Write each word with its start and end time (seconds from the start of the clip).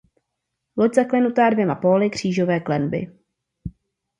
Loď 0.77 0.93
zaklenutá 0.93 1.49
dvěma 1.49 1.75
póly 1.75 2.09
křížové 2.09 2.59
klenby. 2.59 3.11